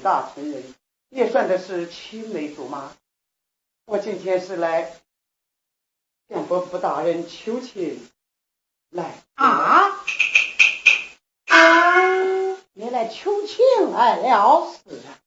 [0.00, 0.74] 大成人，
[1.10, 2.96] 也算的是青梅竹马。
[3.84, 5.00] 我今天是来
[6.28, 8.08] 向伯父大人求情，
[8.90, 10.04] 来啊！
[12.72, 15.18] 你来求情来了，是啊。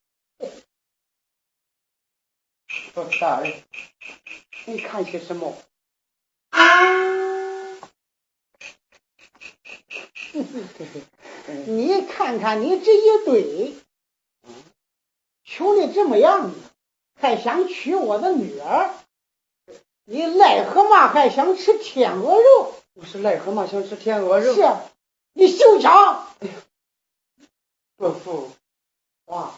[2.94, 3.62] 伯父大人，
[4.65, 5.55] 你看些什么？
[11.67, 13.76] 你看看你这一对，
[15.56, 16.58] 穷的这么样子，
[17.14, 18.90] 还想娶我的女儿？
[20.04, 22.73] 你癞蛤蟆还想吃天鹅肉？
[22.96, 24.55] 不是癞蛤蟆想吃天鹅肉。
[24.55, 24.63] 是，
[25.34, 26.27] 你休想！
[27.96, 28.50] 伯父，
[29.26, 29.54] 哇！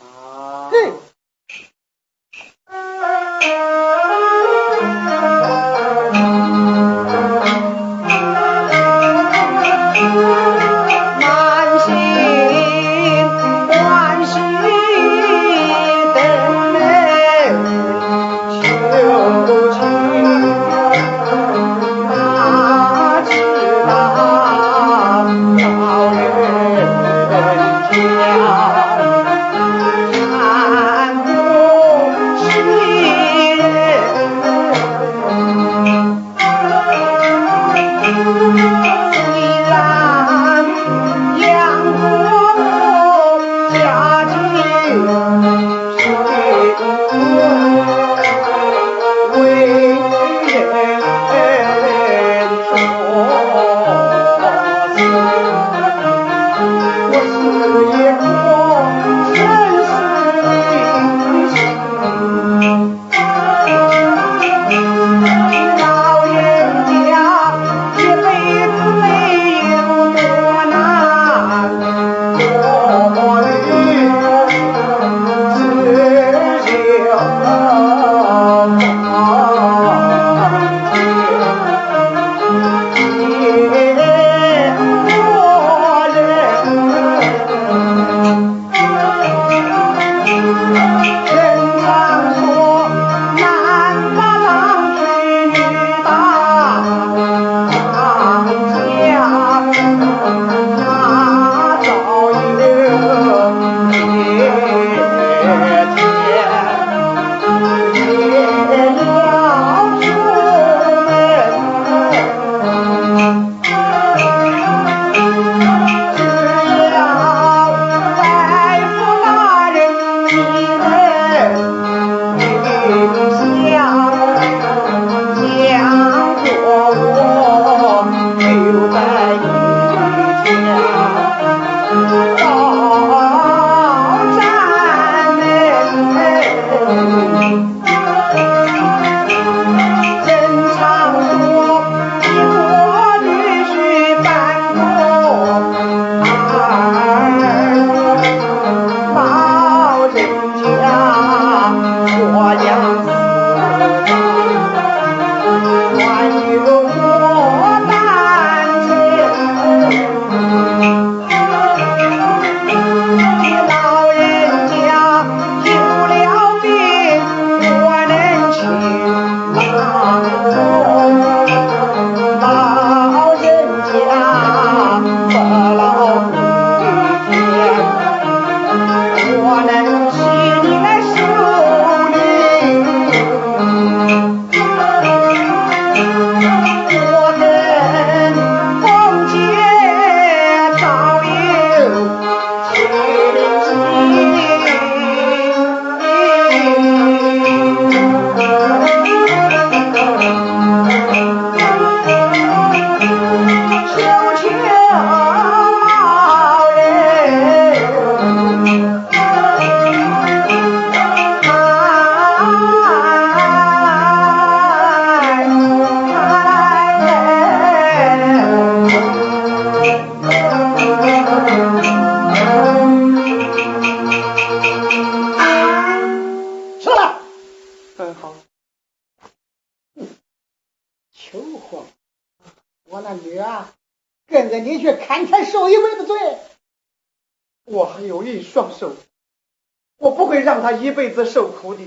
[241.15, 241.81] 子受苦的，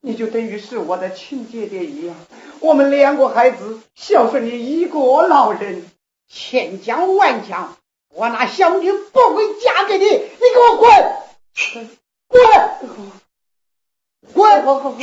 [0.00, 2.14] 你就等于是我的亲姐姐一样。
[2.60, 5.84] 我们两个孩子孝顺你一个老人，
[6.28, 7.76] 千讲万讲，
[8.14, 10.88] 我那小女不会嫁给你，你给我滚！
[12.28, 12.40] 滚，
[14.32, 14.62] 滚！
[14.62, 14.98] 好好好，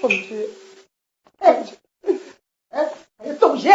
[0.00, 0.48] 凤姐，
[1.38, 1.64] 哎，
[2.70, 3.68] 哎，哎，东西，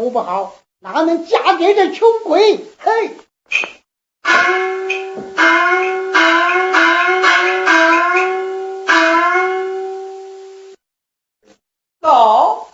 [0.00, 0.54] 人家好不好？
[0.78, 2.58] 哪能嫁给这穷鬼？
[2.78, 3.10] 嘿！
[12.00, 12.72] 走。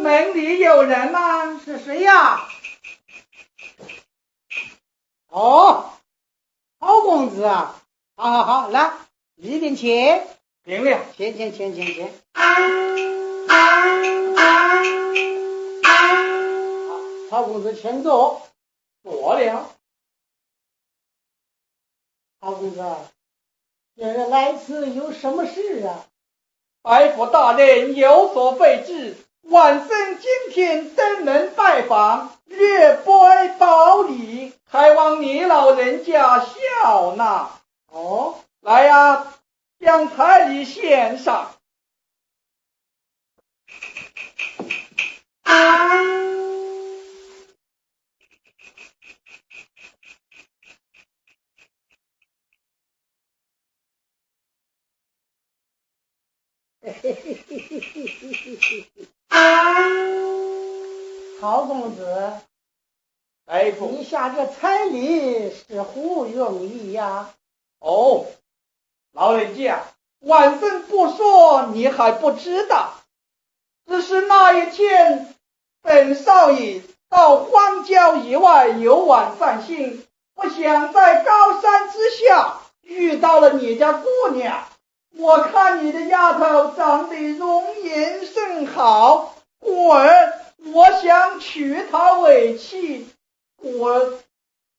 [0.00, 1.60] 门里有人吗？
[1.62, 2.48] 是谁呀？
[5.28, 5.90] 哦，
[6.80, 7.82] 好公子啊！
[8.16, 8.92] 好好好，来
[9.34, 10.22] 里边请，
[10.64, 10.98] 明了。
[11.18, 12.25] 请请请请请。
[17.76, 18.42] 好，公子请坐。
[19.02, 19.70] 了。
[22.40, 22.82] 好公子，
[23.96, 26.06] 今日来此有什么事啊？
[26.82, 37.50] 白府大人有所备至，晚生今天登门拜访，略拜保礼，还望你老人家笑纳。
[37.88, 39.34] 哦，来呀、
[39.80, 41.55] 将彩礼献上。
[63.72, 67.30] 你下这彩礼是何用意呀？
[67.78, 68.26] 哦，
[69.12, 69.82] 老人家，
[70.20, 72.94] 晚生不说，你还不知道。
[73.86, 75.34] 只是那一天，
[75.82, 80.04] 本少爷到荒郊野外游玩散心，
[80.34, 84.64] 不想在高山之下遇到了你家姑娘。
[85.16, 90.32] 我看你的丫头长得容颜甚好，故而
[90.74, 93.08] 我想娶她为妻，
[93.62, 94.12] 我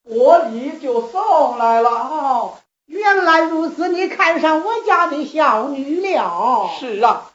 [0.04, 1.90] 我礼就送来了。
[1.90, 2.54] 哦，
[2.86, 6.70] 原来如此，你看上我家的小女了。
[6.80, 7.32] 是啊，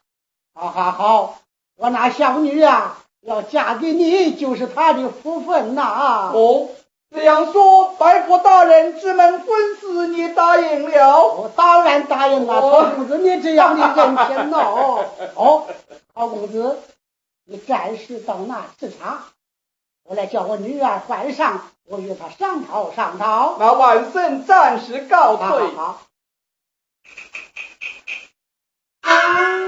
[0.54, 1.38] 好好好，
[1.76, 6.68] 我那小女啊，要嫁给你就是她的福分呐、哦，
[7.10, 11.26] 这样说，白府大人这门婚事你答应了？
[11.26, 15.04] 我当然答应了，哦陶公子，你这样的人品 哦。
[15.34, 15.66] 哦，
[16.14, 16.78] 陶公子，
[17.44, 19.24] 你暂时到那吃茶，
[20.12, 23.56] 我来叫我女儿换上，我与她商讨商讨。
[23.58, 25.74] 那晚生暂时告好退。
[25.74, 25.86] 好
[29.32, 29.58] 好。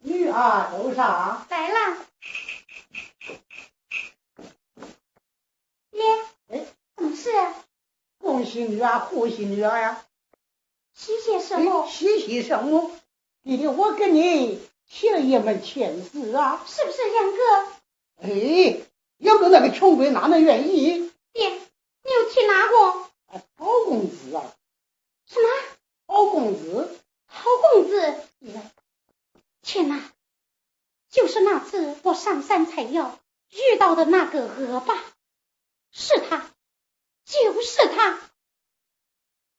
[0.00, 1.96] 女儿走上，来了。
[5.90, 6.04] 爹，
[6.48, 6.66] 哎，
[6.98, 7.54] 什么事啊？
[8.18, 10.04] 恭喜女儿，贺喜女儿呀！
[10.92, 11.86] 喜些什么？
[11.88, 12.90] 喜喜什么？
[13.48, 14.60] 弟弟，我跟你
[14.90, 16.62] 提了一门亲事啊！
[16.66, 17.72] 是不是杨哥？
[18.20, 18.76] 哎，
[19.16, 21.10] 要不那个穷鬼哪能愿意？
[21.32, 22.76] 爹，你又提哪个？
[23.28, 24.54] 啊，好公子啊，
[25.26, 25.48] 什么？
[26.06, 28.14] 好公子，好公子？
[29.62, 30.12] 天哪！
[31.08, 35.02] 就是那次我上山采药遇到的那个恶霸，
[35.90, 36.50] 是他，
[37.24, 38.20] 就是他。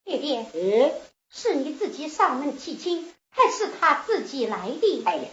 [0.03, 5.03] 爹爹，哎，是你自己上门提亲，还是他自己来的？
[5.05, 5.23] 哎呀，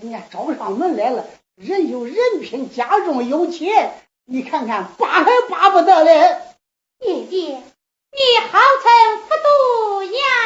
[0.00, 3.94] 人家找上门来了，人有人品，家中有钱，
[4.24, 6.38] 你看看巴还巴不得嘞！
[6.98, 8.18] 爹爹，你
[8.50, 10.45] 好生糊涂呀！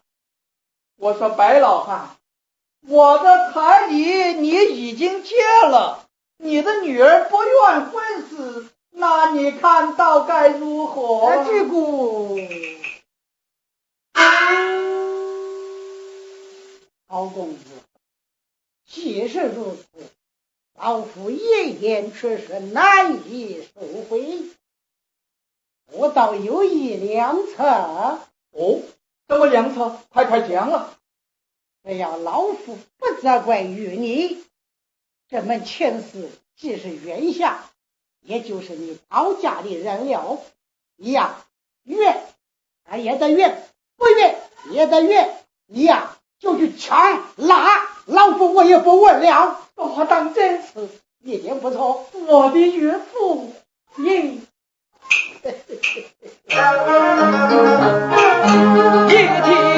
[1.01, 2.15] 我说白老汉，
[2.87, 11.43] 我的彩礼你已经借了，你的女儿不愿婚事，那你看到该如何？
[17.07, 17.63] 老公子，
[18.85, 19.87] 既是如此，
[20.79, 24.43] 老夫一眼却是难以收回，
[25.93, 28.19] 我倒有一两策。
[28.51, 28.81] 哦。
[29.31, 29.97] 什么良策？
[30.09, 30.93] 快快讲了。
[31.85, 34.43] 只要老夫不责怪于你，
[35.29, 37.63] 这门亲事既是冤下，
[38.19, 40.41] 也就是你高家的人了，
[40.97, 41.45] 你呀
[41.83, 42.21] 冤，
[42.83, 43.55] 他也得冤；
[43.95, 44.37] 不怨
[44.71, 45.33] 也得怨。
[45.65, 49.61] 你呀就去抢拉，老夫我也不问了。
[49.75, 50.89] 我当真是
[51.23, 53.53] 一点不错，我的岳父
[53.95, 54.39] 也。
[56.51, 56.53] 一
[59.41, 59.71] 听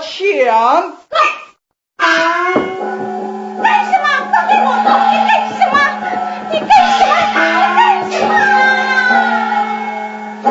[0.00, 0.96] 给我抢！
[1.98, 2.08] 干
[3.84, 4.04] 什么？
[4.32, 4.88] 都给我走！
[5.10, 5.76] 你干什么？
[6.50, 7.12] 你干什么？
[8.08, 8.14] 你干什
[10.42, 10.50] 么？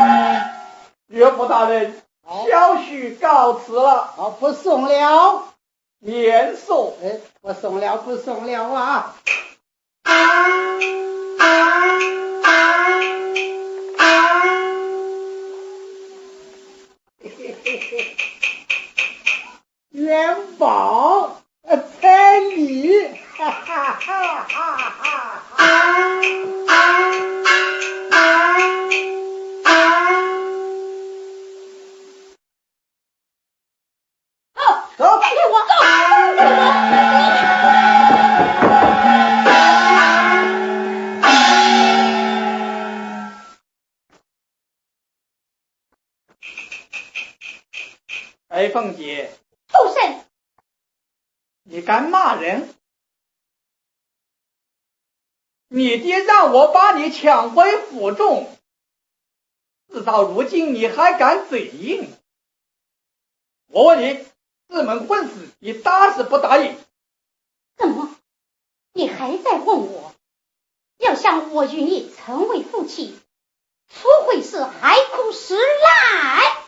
[1.08, 5.46] 岳父大人，小婿告辞了，好，不送了。
[6.00, 6.94] 免送。
[7.04, 9.16] 哎，不送了，不送了啊！
[20.10, 25.70] 元宝，呃彩礼，哈哈哈哈哈哈！
[34.56, 34.60] 走，
[34.98, 35.74] 走给我走！
[48.48, 49.30] 哎，凤姐，
[51.90, 52.72] 敢骂人？
[55.70, 58.56] 你爹让我把你抢回府中，
[59.92, 62.16] 事到如今你还敢嘴硬？
[63.70, 64.24] 我问你，
[64.68, 66.78] 这门婚事你答是不答应？
[67.76, 68.16] 怎么？
[68.94, 70.14] 你还在问我？
[71.00, 73.20] 要想我与你成为夫妻，
[73.88, 76.59] 除非是海枯石烂。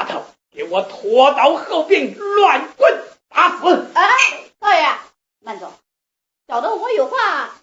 [0.00, 3.66] 丫头给我拖到后边乱棍打死！
[3.92, 4.02] 啊，
[4.58, 4.88] 少爷，
[5.40, 5.70] 慢走，
[6.48, 7.54] 小的我有话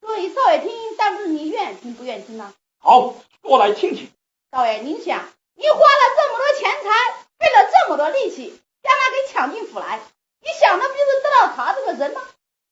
[0.00, 2.52] 说与少爷听，但不知你愿听不愿听呢？
[2.80, 4.10] 好，说来听听。
[4.50, 6.90] 少爷，您想，您花了这么多钱财，
[7.38, 10.00] 费了这么多力气，将他给抢进府来，
[10.40, 12.22] 你想的不就是得到他这个人吗？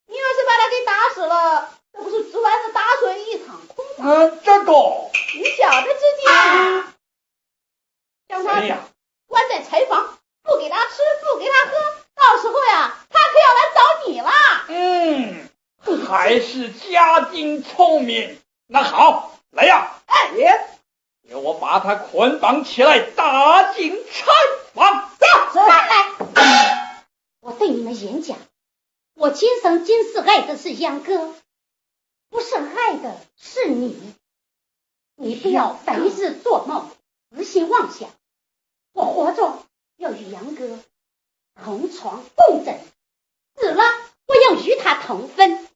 [0.07, 4.05] 你要是把他给打死了，这不是竹篮子打水一场空吗？
[4.05, 4.73] 嗯，这个，
[5.37, 6.95] 你小的之间，
[8.27, 8.81] 将他谁呀？
[9.33, 11.73] 关在柴房，不给他吃，不给他喝，
[12.15, 14.31] 到时候呀，他可要来找你了。
[14.69, 18.39] 嗯，还是家丁聪明。
[18.67, 20.69] 那好，来呀，哎，爷，
[21.27, 24.27] 给我把他捆绑起来，打进柴
[24.75, 25.11] 房。
[25.19, 27.07] 走，慢来！
[27.41, 28.37] 我对你们演讲，
[29.15, 31.35] 我今生今世爱的是杨哥，
[32.29, 34.15] 不是爱的是你。
[35.17, 36.91] 你不要白日做梦，
[37.35, 38.11] 痴心妄想。
[38.93, 39.59] 我活着
[39.97, 40.79] 要与杨哥
[41.63, 42.79] 同床共枕，
[43.57, 43.83] 死了
[44.27, 45.67] 我要与他同分。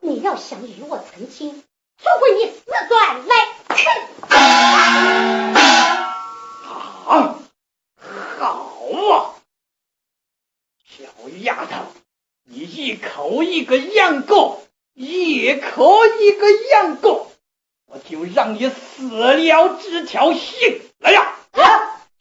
[0.00, 1.62] 你要想与我成亲，
[1.96, 3.34] 除非你死转来。
[7.06, 7.38] 啊，
[8.38, 8.50] 好
[9.12, 9.34] 啊，
[10.84, 11.04] 小
[11.42, 11.84] 丫头，
[12.44, 14.62] 你一口一个杨过，
[14.94, 17.30] 一口一个杨过，
[17.86, 20.82] 我就让你死了这条心。
[20.98, 21.33] 来，呀，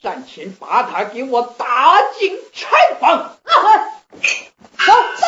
[0.03, 3.37] 战前把他给我打进柴房。
[4.75, 5.27] 走走，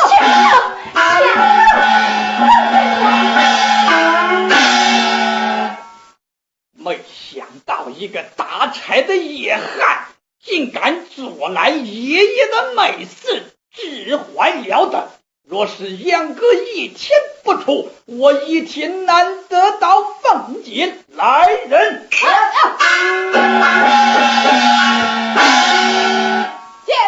[6.73, 10.07] 没想到一个打柴的野汉，
[10.43, 15.09] 竟敢阻拦爷爷的美事，置怀了得。
[15.47, 22.09] 若是阉割一天不出，我一天难得到凤姐来人。
[22.09, 22.25] 见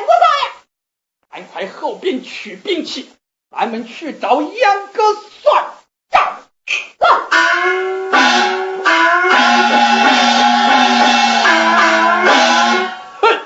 [0.05, 0.45] 过少爷。
[1.31, 3.09] 赶快后边取兵器，
[3.49, 5.65] 咱们去找杨哥算
[6.11, 6.37] 账。
[13.21, 13.39] 哼，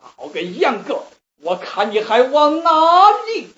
[0.00, 1.02] 好个杨哥，
[1.42, 2.70] 我看你还往哪
[3.26, 3.52] 里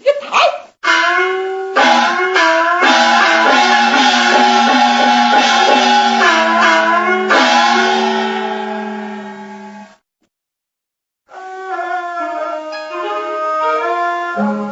[14.39, 14.45] 逃？
[14.45, 14.68] 啊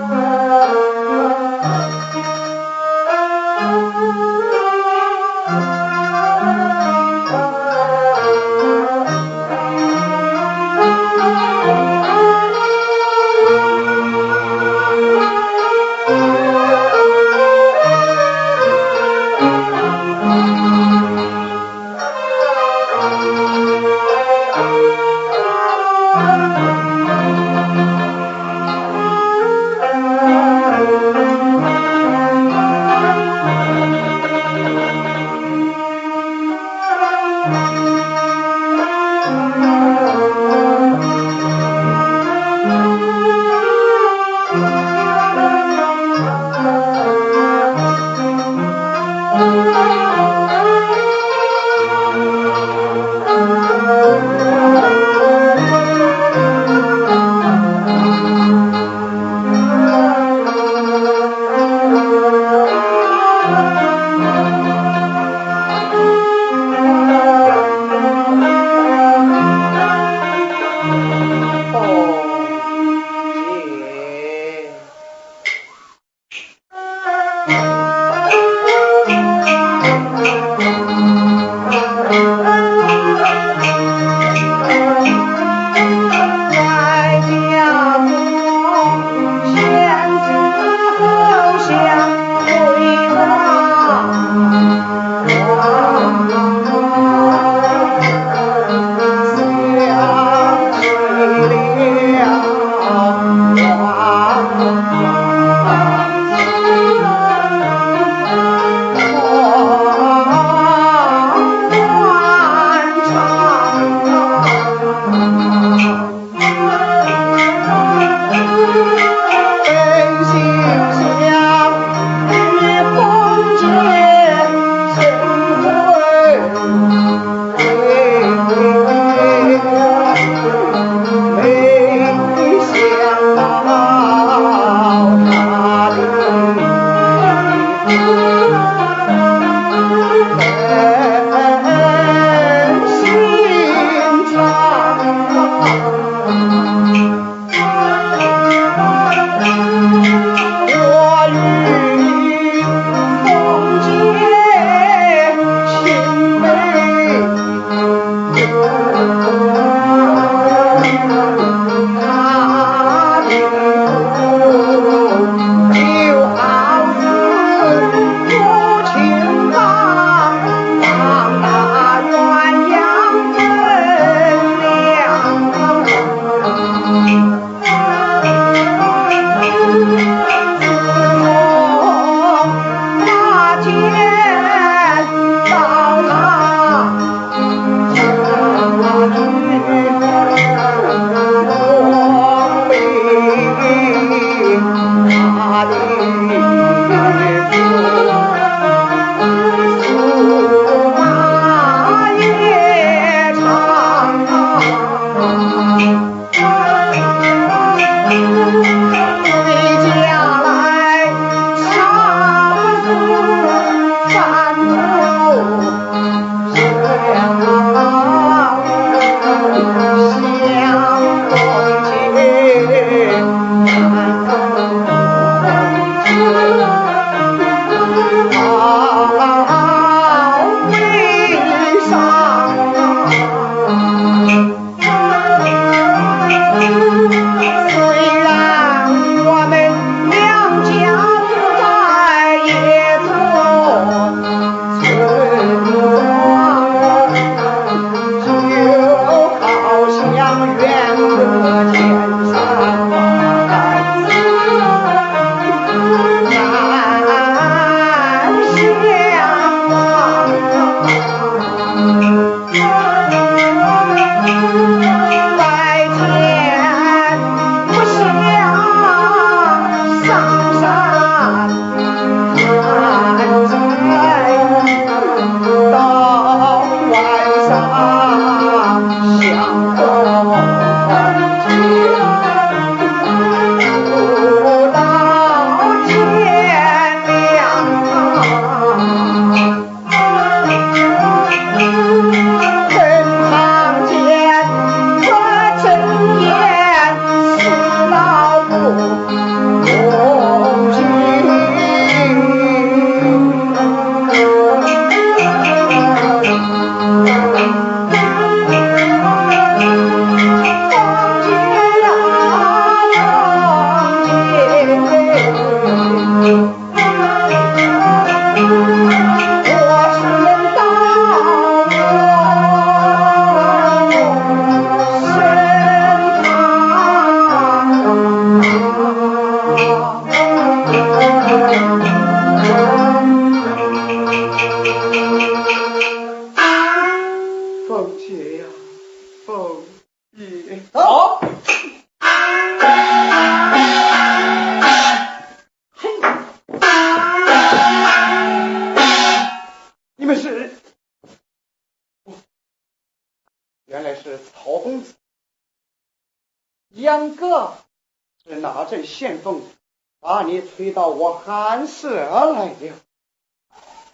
[360.66, 362.74] 把你吹到我寒舍来了，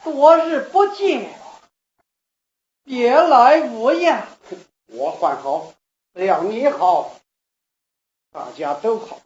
[0.05, 1.35] 多日不见，
[2.85, 4.27] 别来无恙。
[4.87, 5.75] 我还好，
[6.15, 7.13] 只要你好，
[8.31, 9.21] 大家都好。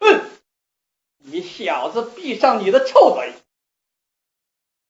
[0.00, 0.30] 哼！
[1.18, 3.34] 你小子闭上你的臭嘴！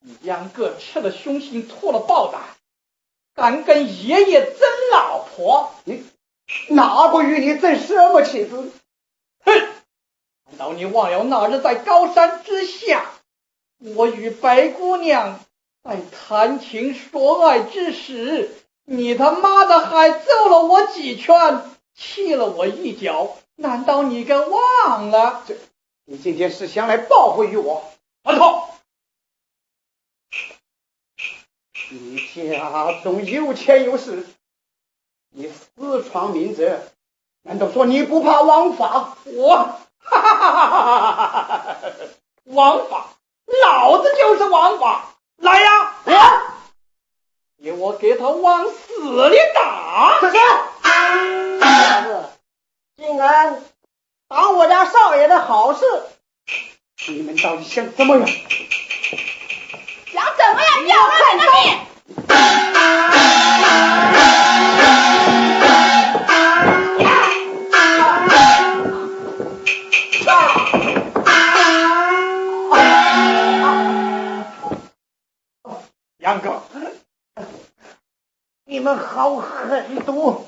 [0.01, 2.43] 你秧歌吃了凶心，吐了豹胆，
[3.35, 4.61] 敢跟爷爷争
[4.93, 5.75] 老婆？
[5.85, 6.07] 你
[6.69, 8.73] 哪个与你争什么妻子？
[10.59, 13.07] 道你忘了那日在高山之下，
[13.79, 15.39] 我与白姑娘
[15.83, 18.51] 在谈情说爱之时，
[18.85, 21.63] 你他妈的还揍了我几拳，
[21.95, 23.37] 踢了我一脚？
[23.55, 25.45] 难道你给忘了？
[25.47, 25.57] 这，
[26.05, 27.91] 你今天是想来报复于我？
[28.25, 28.69] 阿头，
[31.91, 34.27] 你家中有钱有势，
[35.31, 36.81] 你私闯民宅。
[37.43, 39.17] 难道说你不怕王法？
[39.25, 41.77] 我，哈哈哈哈哈哈！
[42.45, 43.07] 王法，
[43.63, 45.15] 老子就是王法！
[45.37, 46.55] 来呀，啊，
[47.63, 50.19] 给我给他往死里打！
[50.21, 50.29] 小
[52.03, 52.31] 子，
[52.97, 53.63] 竟然
[54.29, 55.85] 挡我家少爷的好事！
[57.09, 58.27] 你们到底想怎么样？
[58.27, 60.87] 想怎么样？
[60.87, 61.15] 要了
[61.65, 61.79] 你
[76.41, 76.63] 哥，
[78.65, 80.48] 你们好狠毒！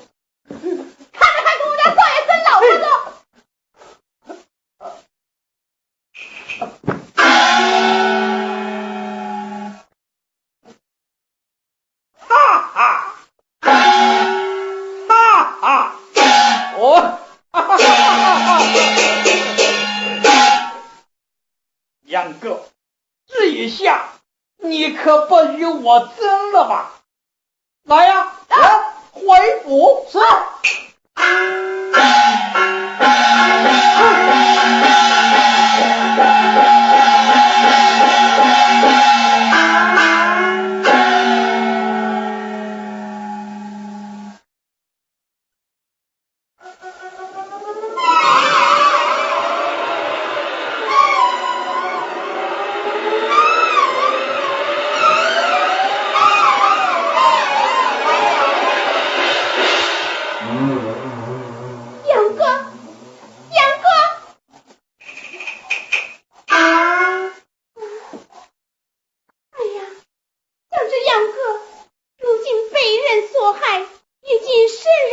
[25.81, 26.10] 不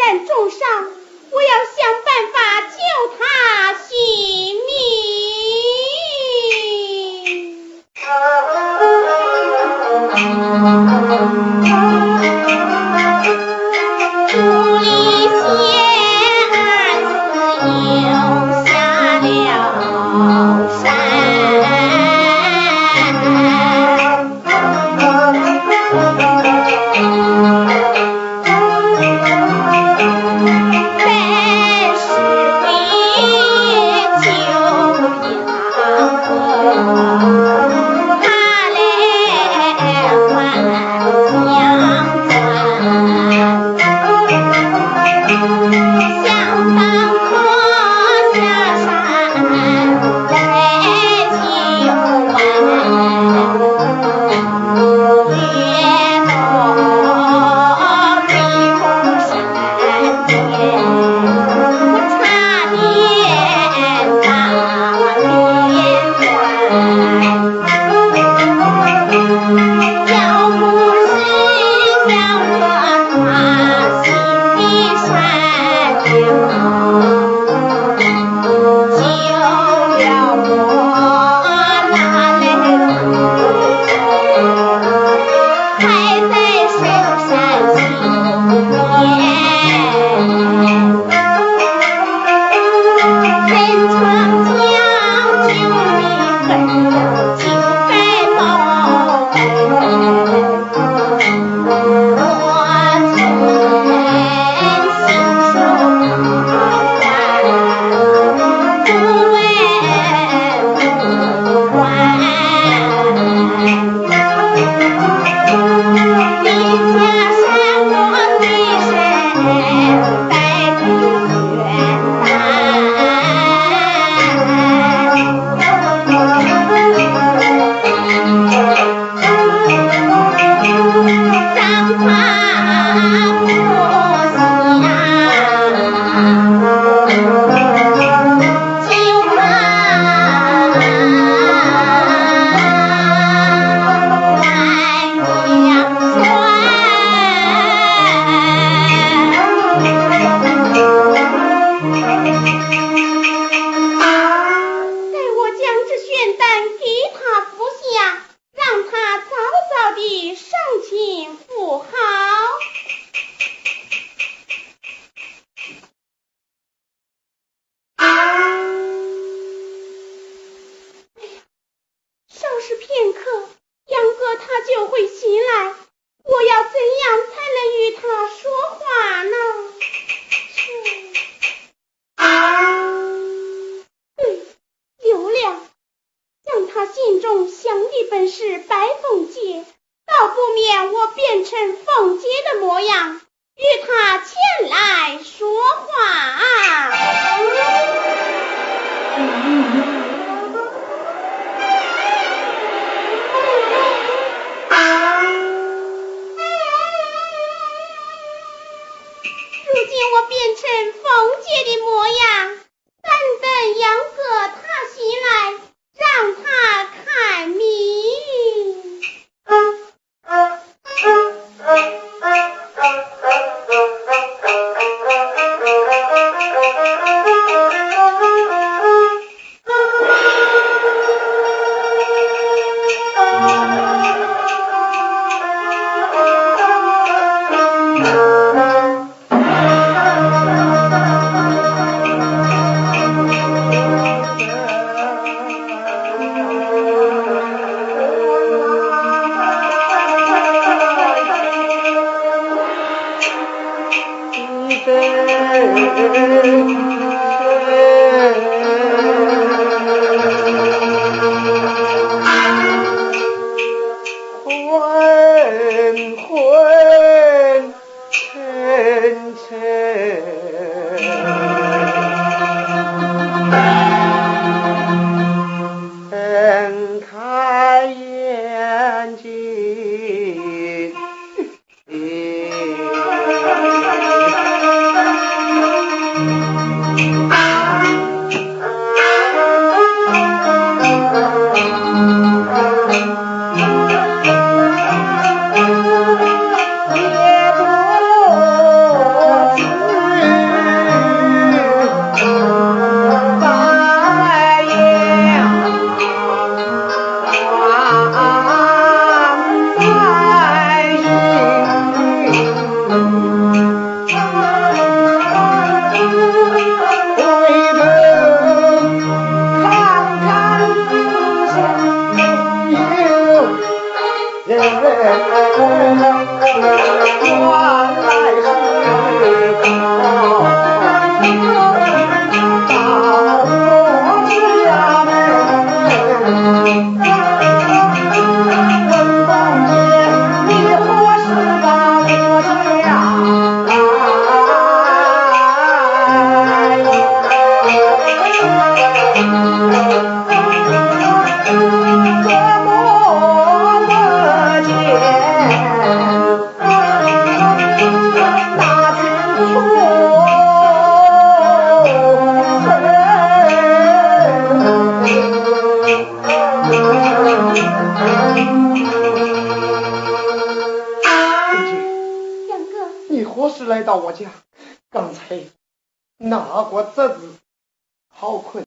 [0.09, 0.98] 愿种上